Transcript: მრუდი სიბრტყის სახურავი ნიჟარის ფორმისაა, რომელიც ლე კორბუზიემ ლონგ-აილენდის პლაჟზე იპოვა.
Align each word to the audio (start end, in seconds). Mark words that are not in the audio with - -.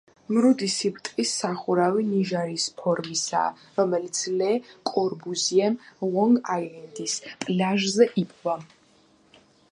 მრუდი 0.35 0.67
სიბრტყის 0.75 1.31
სახურავი 1.41 2.05
ნიჟარის 2.05 2.63
ფორმისაა, 2.79 3.51
რომელიც 3.79 4.21
ლე 4.39 4.47
კორბუზიემ 4.91 5.75
ლონგ-აილენდის 6.15 7.19
პლაჟზე 7.45 8.09
იპოვა. 8.23 8.57